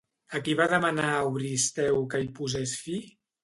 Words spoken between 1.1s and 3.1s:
Euristeu que hi posés fi?